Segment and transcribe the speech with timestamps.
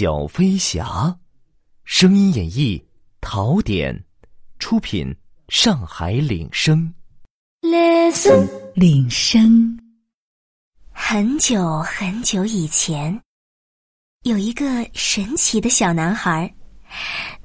[0.00, 1.14] 小飞侠，
[1.84, 2.82] 声音演绎
[3.20, 4.02] 陶典，
[4.58, 5.14] 出品
[5.50, 6.94] 上海领声。
[7.60, 9.78] Listen，领声。
[10.90, 13.20] 很久很久以前，
[14.22, 16.50] 有一个神奇的小男孩，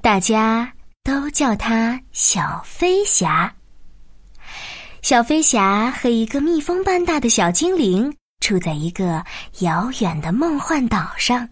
[0.00, 0.72] 大家
[1.04, 3.54] 都叫他小飞侠。
[5.02, 8.10] 小飞侠和一个蜜蜂般大的小精灵
[8.40, 9.22] 住在一个
[9.58, 11.46] 遥远的梦幻岛上。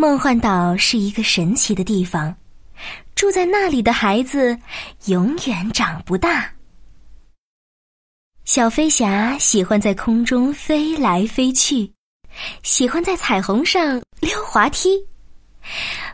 [0.00, 2.32] 梦幻岛是一个神奇的地方，
[3.16, 4.56] 住在那里的孩子
[5.06, 6.48] 永远长不大。
[8.44, 11.92] 小飞侠喜欢在空中飞来飞去，
[12.62, 15.04] 喜欢在彩虹上溜滑梯。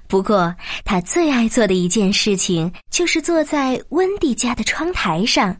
[0.09, 5.55] 不过，他最爱做的一件事情就是坐在温蒂家的窗台上，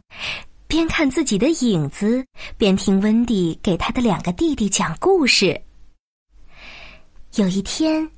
[0.65, 2.25] 边看自己的影子，
[2.57, 5.61] 边听温蒂给他的两个弟弟讲故事。
[7.35, 8.09] 有一天，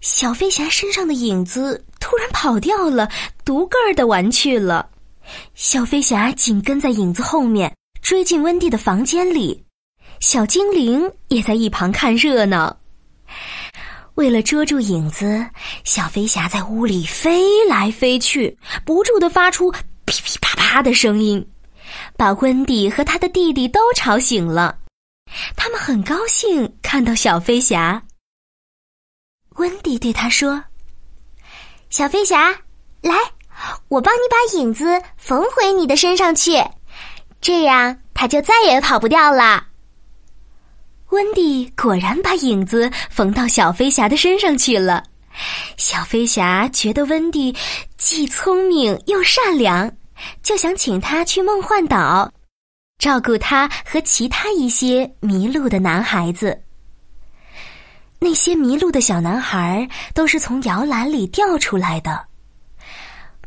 [0.00, 3.08] 小飞侠身上的影子突然跑掉了，
[3.44, 4.88] 独个儿的玩去了。
[5.54, 9.64] 小飞侠紧跟在影子后面，追进温蒂的房间里。
[10.18, 12.76] 小精灵也在一旁看热闹。
[14.16, 15.46] 为了捉住影子，
[15.84, 19.70] 小飞侠在屋里飞来飞去，不住的发出
[20.06, 21.46] 噼噼啪啪的声音，
[22.16, 24.76] 把温蒂和他的弟弟都吵醒了。
[25.54, 28.02] 他们很高兴看到小飞侠。
[29.56, 30.62] 温蒂对他说
[31.88, 32.50] ：“小飞侠，
[33.00, 33.14] 来，
[33.88, 36.62] 我帮你把影子缝回你的身上去，
[37.40, 39.66] 这样它就再也跑不掉了。”
[41.10, 45.02] 温蒂果然把影子缝到小飞侠的身上去了。
[45.76, 47.54] 小飞侠觉得温蒂
[47.96, 49.90] 既聪明又善良，
[50.42, 52.30] 就想请他去梦幻岛，
[52.98, 56.60] 照顾他和其他一些迷路的男孩子。
[58.26, 62.26] 那些迷路的小男孩都是从摇篮里掉出来的。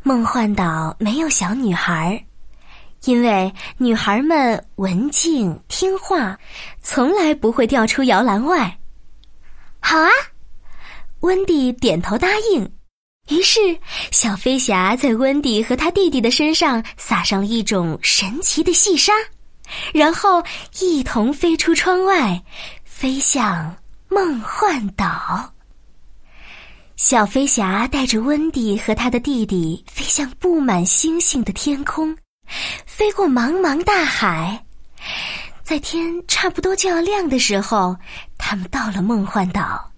[0.02, 2.24] 梦幻岛没有小女孩，
[3.04, 6.38] 因为女孩们文静听话，
[6.80, 8.74] 从来不会掉出摇篮外。
[9.80, 10.08] 好啊，
[11.20, 12.72] 温蒂点头答应。
[13.28, 13.60] 于是，
[14.10, 19.12] 小飞侠在温蒂和他弟弟的身上撒上了一种神奇的细沙，
[19.92, 20.42] 然后
[20.78, 22.42] 一同飞出窗外，
[22.82, 23.76] 飞向。
[24.12, 25.52] 梦幻岛，
[26.96, 32.16] 小飞侠带着温蒂和他的弟弟飞向布满星星的天空，
[32.84, 34.64] 飞过茫茫大海。
[35.62, 37.96] 在天差不多就要亮的时候，
[38.36, 39.88] 他们到了梦幻岛。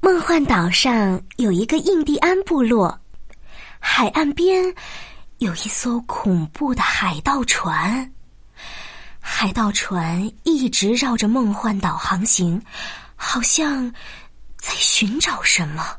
[0.00, 2.96] 梦幻岛上有一个印第安部落，
[3.80, 4.72] 海岸边
[5.38, 8.12] 有一艘恐怖的海盗船。
[9.42, 12.62] 海盗船一直绕着梦幻岛航行，
[13.16, 13.92] 好像
[14.56, 15.98] 在寻找什么。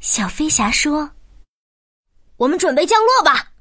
[0.00, 1.10] 小飞侠说
[2.38, 3.52] ：“我们准备降落吧。”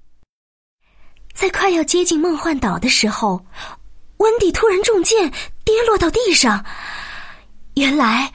[1.35, 3.45] 在快要接近梦幻岛的时候，
[4.19, 5.29] 温蒂突然中箭，
[5.65, 6.65] 跌落到地上。
[7.73, 8.31] 原来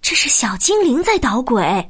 [0.00, 1.86] 这是小精灵在捣鬼。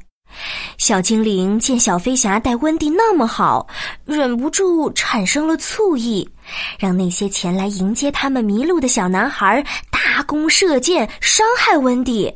[0.77, 3.65] 小精灵见小飞侠待温蒂那么好，
[4.05, 6.29] 忍不住产生了醋意，
[6.77, 12.33] 让那些前来迎接他们迷路的小男孩大弓射箭，伤害温蒂。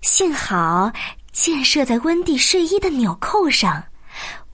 [0.00, 0.92] 幸好
[1.32, 3.82] 箭射在温蒂睡衣的纽扣上，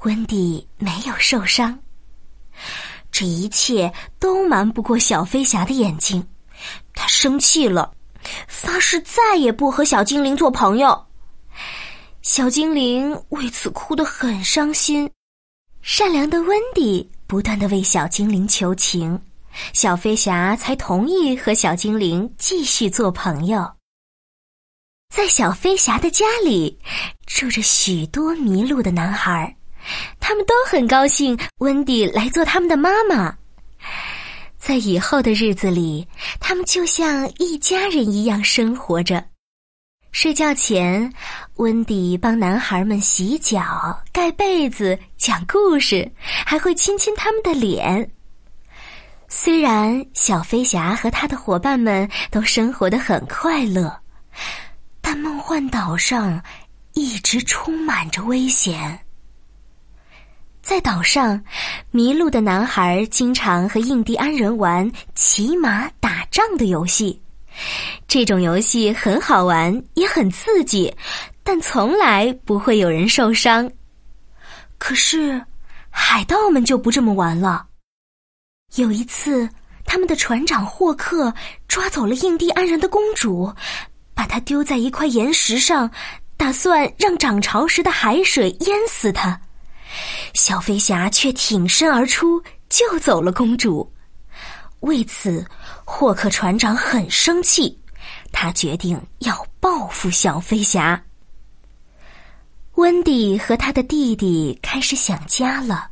[0.04, 1.78] 温蒂没有受伤。
[3.12, 6.26] 这一切都瞒不过小飞侠的眼睛，
[6.94, 7.92] 他生气了，
[8.46, 11.06] 发誓再也不和小精灵做朋友。
[12.22, 15.10] 小精灵为此哭得很伤心，
[15.80, 19.18] 善良的温蒂不断的为小精灵求情，
[19.72, 23.66] 小飞侠才同意和小精灵继续做朋友。
[25.08, 26.78] 在小飞侠的家里，
[27.26, 29.56] 住着许多迷路的男孩，
[30.20, 33.34] 他们都很高兴温蒂来做他们的妈妈。
[34.58, 36.06] 在以后的日子里，
[36.38, 39.29] 他们就像一家人一样生活着。
[40.12, 41.12] 睡觉前，
[41.56, 46.10] 温迪帮男孩们洗脚、盖被子、讲故事，
[46.44, 48.10] 还会亲亲他们的脸。
[49.28, 53.96] 虽然小飞侠和他的伙伴们都生活的很快乐，
[55.00, 56.42] 但梦幻岛上
[56.94, 58.98] 一直充满着危险。
[60.60, 61.42] 在岛上，
[61.92, 67.22] 迷路的男孩经常和印第安人玩骑马打仗的游戏。
[68.08, 70.94] 这种游戏很好玩，也很刺激，
[71.42, 73.70] 但从来不会有人受伤。
[74.78, 75.40] 可是，
[75.90, 77.66] 海盗们就不这么玩了。
[78.76, 79.48] 有一次，
[79.84, 81.32] 他们的船长霍克
[81.68, 83.52] 抓走了印第安人的公主，
[84.14, 85.90] 把她丢在一块岩石上，
[86.36, 89.40] 打算让涨潮时的海水淹死她。
[90.34, 93.92] 小飞侠却挺身而出，救走了公主。
[94.80, 95.44] 为此，
[95.84, 97.78] 霍克船长很生气，
[98.32, 101.02] 他决定要报复小飞侠。
[102.76, 105.90] 温蒂和他的弟弟开始想家了。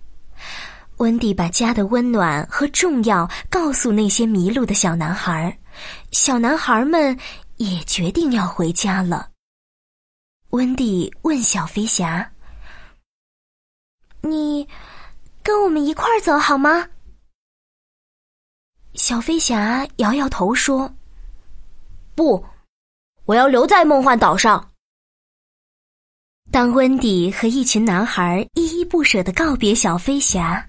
[0.96, 5.56] 温蒂把家的温暖和重要告诉那些迷路的小男孩，
[6.10, 7.16] 小男孩们
[7.56, 9.28] 也决定要回家了。
[10.50, 12.28] 温蒂问小飞侠
[14.22, 14.66] ：“你
[15.42, 16.88] 跟我们一块儿走好吗？”
[18.94, 20.92] 小飞侠摇摇头说
[22.14, 22.44] ：“不，
[23.26, 24.70] 我要留在梦幻岛上。”
[26.50, 30.68] 当温迪和一群男孩依依不舍的告别小飞侠。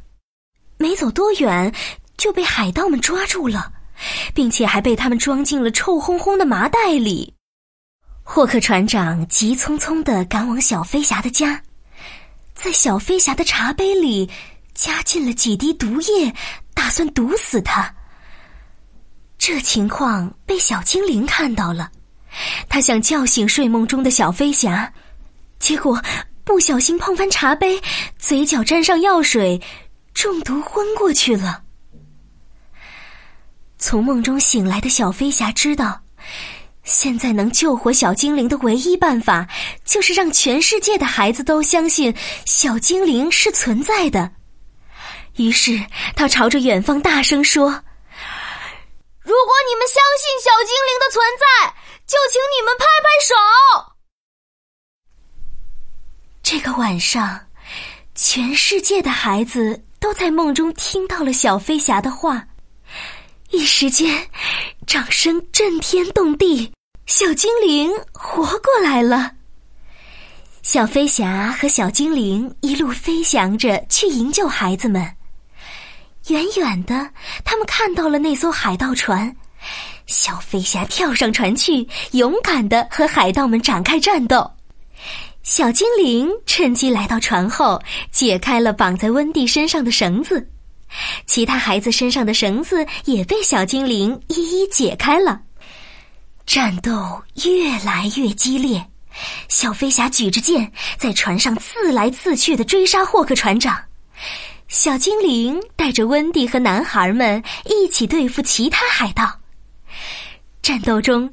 [0.78, 1.74] 没走多远，
[2.18, 3.72] 就被海盗们抓住了，
[4.34, 7.34] 并且还被他们装进了臭烘烘的麻袋里。
[8.24, 11.62] 霍克船长急匆匆地赶往小飞侠的家，
[12.54, 14.30] 在小飞侠的茶杯里
[14.74, 16.34] 加进了几滴毒液，
[16.74, 17.94] 打算毒死他。
[19.40, 21.90] 这情况被小精灵看到了，
[22.68, 24.94] 他想叫醒睡梦中的小飞侠，
[25.58, 26.00] 结果
[26.44, 27.82] 不小心碰翻茶杯，
[28.20, 29.60] 嘴角沾上药水。
[30.14, 31.64] 中毒昏过去了。
[33.78, 36.02] 从梦中醒来的小飞侠知道，
[36.84, 39.48] 现在能救活小精灵的唯一办法，
[39.86, 42.14] 就是让全世界的孩子都相信
[42.46, 44.30] 小精灵是存在的。
[45.38, 45.82] 于是
[46.18, 47.82] 他朝着远方大声说
[49.30, 51.46] ：“如果你们相信小精灵的存在，
[52.08, 53.32] 就请你们拍拍手。”
[56.42, 57.48] 这个晚上，
[58.16, 59.86] 全世界的孩子。
[60.02, 62.48] 都在梦中听到了小飞侠的话，
[63.50, 64.32] 一时间，
[64.88, 66.72] 掌声震天动地，
[67.06, 69.34] 小精灵活过来了。
[70.64, 75.18] 小飞侠和小精灵一路飞翔着去营救孩子们。
[76.30, 77.10] 远远的，
[77.44, 79.36] 他们看到了那艘海盗船，
[80.06, 84.50] 小飞侠跳上船去，勇敢的和海盗们展开战斗。
[85.42, 87.82] 小精灵趁机来到船后，
[88.12, 90.48] 解开了绑在温蒂身上的绳子，
[91.26, 95.42] 其他孩子身上的绳子也被小精灵一一解开了。
[96.46, 98.86] 战斗越来越激烈，
[99.48, 103.80] 小飞侠举着剑在船上刺来刺去的追杀霍克船长，
[104.70, 109.28] 小精灵带着温蒂和男孩们一起对付其他海盗。
[110.62, 111.30] 战斗中。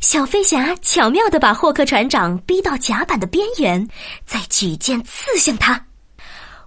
[0.00, 3.84] 小飞侠巧妙地把霍克船长逼到甲板的边缘，
[4.24, 5.84] 再举剑刺向他。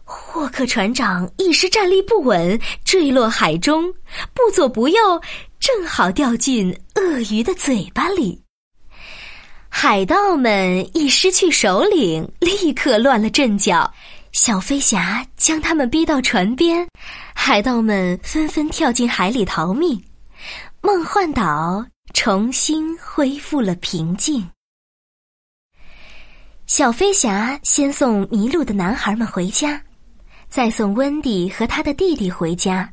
[0.03, 3.93] 霍克船长一时站立不稳，坠落海中，
[4.33, 4.97] 不左不右，
[5.61, 8.41] 正好掉进鳄鱼的嘴巴里。
[9.69, 13.89] 海盗们一失去首领，立刻乱了阵脚。
[14.35, 16.85] 小飞侠将他们逼到船边，
[17.33, 20.03] 海盗们纷纷跳进海里逃命。
[20.81, 21.83] 梦幻岛。
[22.13, 24.47] 重新恢复了平静。
[26.65, 29.81] 小飞侠先送迷路的男孩们回家，
[30.47, 32.89] 再送温迪和他的弟弟回家。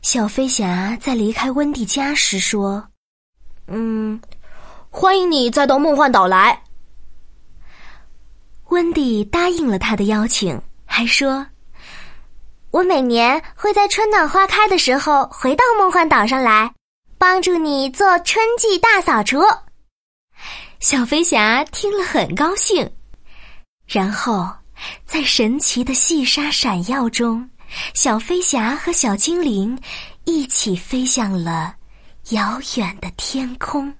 [0.00, 2.88] 小飞侠在离开温迪家时说
[3.68, 4.18] ：“嗯，
[4.88, 6.62] 欢迎你再到梦幻岛来。”
[8.68, 11.46] 温迪答应了他的邀请，还说
[12.70, 16.72] ：“我每年会在春暖花开的时候回到梦幻岛上来。”
[17.18, 19.40] 帮助你做春季大扫除。
[20.80, 22.88] 小飞侠听了很高兴，
[23.86, 24.46] 然后
[25.06, 27.48] 在神奇的细沙闪耀中，
[27.94, 29.76] 小飞侠和小精灵
[30.24, 31.74] 一起飞向了
[32.30, 33.92] 遥远的天空。